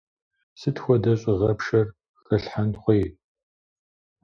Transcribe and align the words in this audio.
Сыт 0.59 0.77
хуэдэ 0.83 1.13
щӏыгъэпшэр 1.19 1.87
хэлъхьэн 2.25 2.69
хуей? 2.81 3.05